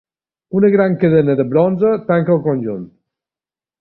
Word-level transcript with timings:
Una 0.59 0.71
gran 0.75 0.95
cadena 1.03 1.35
de 1.41 1.45
bronze 1.51 1.91
tanca 2.09 2.37
el 2.39 2.43
conjunt. 2.49 2.89